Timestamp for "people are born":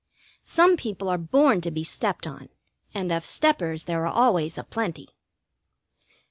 0.77-1.61